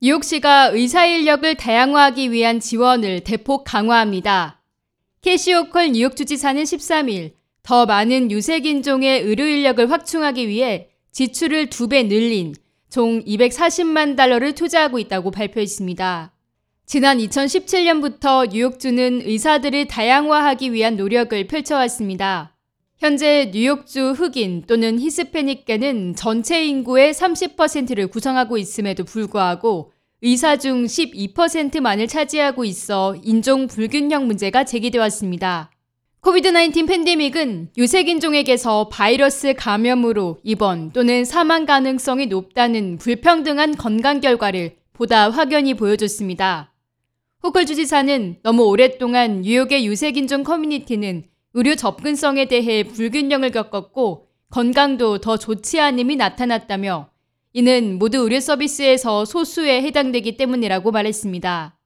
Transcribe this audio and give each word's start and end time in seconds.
뉴욕시가 0.00 0.70
의사 0.72 1.06
인력을 1.06 1.54
다양화하기 1.54 2.30
위한 2.30 2.60
지원을 2.60 3.20
대폭 3.20 3.64
강화합니다. 3.64 4.60
캐시오컬 5.22 5.92
뉴욕주지사는 5.92 6.62
13일 6.62 7.32
더 7.62 7.86
많은 7.86 8.30
유색인종의 8.30 9.22
의료 9.22 9.44
인력을 9.46 9.90
확충하기 9.90 10.48
위해 10.48 10.88
지출을 11.12 11.70
두 11.70 11.88
배 11.88 12.02
늘린 12.02 12.54
총 12.90 13.24
240만 13.24 14.16
달러를 14.16 14.54
투자하고 14.54 14.98
있다고 14.98 15.30
발표했습니다. 15.30 16.32
지난 16.86 17.18
2017년부터 17.18 18.50
뉴욕주는 18.50 19.22
의사들을 19.24 19.86
다양화하기 19.86 20.72
위한 20.72 20.96
노력을 20.96 21.46
펼쳐왔습니다. 21.46 22.53
현재 23.04 23.50
뉴욕주 23.52 24.12
흑인 24.12 24.62
또는 24.66 24.98
히스패닉계는 24.98 26.14
전체 26.16 26.64
인구의 26.64 27.12
30%를 27.12 28.06
구성하고 28.06 28.56
있음에도 28.56 29.04
불구하고 29.04 29.92
의사 30.22 30.56
중 30.56 30.84
12%만을 30.86 32.08
차지하고 32.08 32.64
있어 32.64 33.14
인종 33.22 33.66
불균형 33.66 34.26
문제가 34.26 34.64
제기되었습니다. 34.64 35.70
코비드-19 36.20 36.88
팬데믹은 36.88 37.72
유색인종에게서 37.76 38.88
바이러스 38.88 39.52
감염으로 39.52 40.38
입원 40.42 40.90
또는 40.92 41.26
사망 41.26 41.66
가능성이 41.66 42.28
높다는 42.28 42.96
불평등한 42.96 43.76
건강 43.76 44.20
결과를 44.20 44.76
보다 44.94 45.28
확연히 45.28 45.74
보여줬습니다. 45.74 46.72
호컬 47.42 47.66
주지사는 47.66 48.36
너무 48.42 48.62
오랫동안 48.62 49.42
뉴욕의 49.42 49.84
유색인종 49.86 50.42
커뮤니티는 50.42 51.24
의료 51.54 51.76
접근성에 51.76 52.46
대해 52.46 52.82
불균형을 52.82 53.52
겪었고 53.52 54.26
건강도 54.50 55.18
더 55.18 55.36
좋지 55.36 55.80
않음이 55.80 56.16
나타났다며 56.16 57.10
이는 57.52 57.98
모두 57.98 58.18
의료 58.18 58.40
서비스에서 58.40 59.24
소수에 59.24 59.82
해당되기 59.82 60.36
때문이라고 60.36 60.90
말했습니다. 60.90 61.78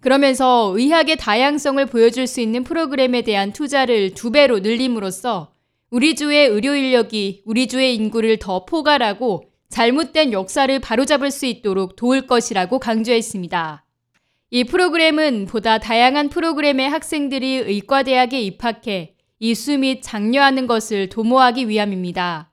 그러면서 0.00 0.72
의학의 0.74 1.16
다양성을 1.16 1.84
보여줄 1.86 2.26
수 2.26 2.40
있는 2.40 2.64
프로그램에 2.64 3.20
대한 3.20 3.52
투자를 3.52 4.14
두 4.14 4.32
배로 4.32 4.60
늘림으로써 4.60 5.52
우리 5.90 6.16
주의 6.16 6.46
의료 6.48 6.74
인력이 6.74 7.42
우리 7.44 7.68
주의 7.68 7.94
인구를 7.94 8.38
더 8.38 8.64
포괄하고 8.64 9.44
잘못된 9.68 10.32
역사를 10.32 10.78
바로잡을 10.78 11.30
수 11.30 11.44
있도록 11.44 11.96
도울 11.96 12.26
것이라고 12.26 12.78
강조했습니다. 12.78 13.84
이 14.54 14.64
프로그램은 14.64 15.46
보다 15.46 15.78
다양한 15.78 16.28
프로그램의 16.28 16.90
학생들이 16.90 17.56
의과대학에 17.56 18.38
입학해 18.42 19.11
이수 19.44 19.76
및 19.76 20.02
장려하는 20.02 20.68
것을 20.68 21.08
도모하기 21.08 21.68
위함입니다. 21.68 22.52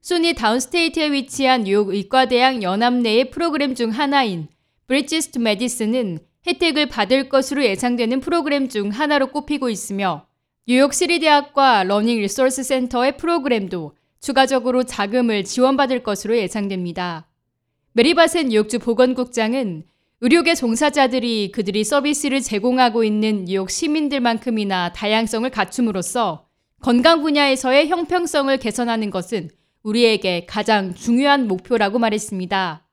SUNY 0.00 0.32
Downstate에 0.32 1.12
위치한 1.12 1.64
뉴욕 1.64 1.90
의과대학 1.90 2.62
연합 2.62 2.94
내의 2.94 3.30
프로그램 3.30 3.74
중 3.74 3.90
하나인 3.90 4.48
Bridges 4.86 5.26
to 5.26 5.38
Medicine은 5.38 6.20
혜택을 6.46 6.88
받을 6.88 7.28
것으로 7.28 7.62
예상되는 7.62 8.20
프로그램 8.20 8.70
중 8.70 8.88
하나로 8.88 9.32
꼽히고 9.32 9.68
있으며 9.68 10.24
뉴욕 10.66 10.94
시립 10.94 11.18
대학과 11.18 11.84
Learning 11.84 12.20
Resource 12.20 12.62
Center의 12.62 13.18
프로그램도 13.18 13.94
추가적으로 14.22 14.84
자금을 14.84 15.44
지원받을 15.44 16.02
것으로 16.02 16.38
예상됩니다. 16.38 17.28
메리 17.92 18.17
바셋 18.17 18.48
뉴욕주 18.48 18.78
보건국장은 18.78 19.84
의료계 20.22 20.54
종사자들이 20.54 21.50
그들이 21.50 21.82
서비스를 21.82 22.42
제공하고 22.42 23.04
있는 23.04 23.46
뉴욕 23.46 23.70
시민들만큼이나 23.70 24.92
다양성을 24.92 25.48
갖춤으로써 25.48 26.46
건강 26.82 27.22
분야에서의 27.22 27.88
형평성을 27.88 28.54
개선하는 28.58 29.08
것은 29.08 29.48
우리에게 29.82 30.44
가장 30.44 30.94
중요한 30.94 31.48
목표라고 31.48 31.98
말했습니다. 31.98 32.86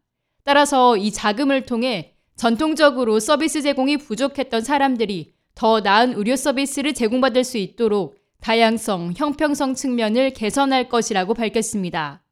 따라서 0.46 0.96
이 0.96 1.12
자금을 1.12 1.66
통해 1.66 2.14
전통적으로 2.38 3.20
서비스 3.20 3.62
제공이 3.62 3.98
부족했던 3.98 4.62
사람들이 4.62 5.34
더 5.54 5.82
나은 5.82 6.14
의료 6.14 6.38
서비스를 6.38 6.94
제공받을 6.94 7.44
수 7.44 7.58
있도록 7.58 8.16
다양성, 8.40 9.12
형평성 9.18 9.74
측면을 9.74 10.30
개선할 10.30 10.88
것이라고 10.88 11.34
밝혔습니다. 11.34 12.24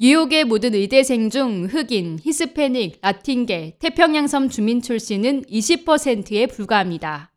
뉴욕의 0.00 0.44
모든 0.44 0.74
의대생 0.74 1.30
중 1.30 1.66
흑인, 1.70 2.18
히스패닉, 2.22 2.98
라틴계, 3.02 3.76
태평양섬 3.78 4.48
주민 4.48 4.82
출신은 4.82 5.42
20%에 5.44 6.46
불과합니다. 6.46 7.32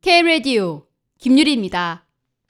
K-Radio 0.00 0.86
김유리입니다. 1.18 2.03